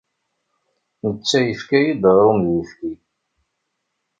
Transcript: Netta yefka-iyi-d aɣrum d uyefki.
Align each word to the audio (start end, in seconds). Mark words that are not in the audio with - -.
Netta 1.09 1.39
yefka-iyi-d 1.47 2.03
aɣrum 2.11 2.39
d 2.43 2.45
uyefki. 2.51 2.93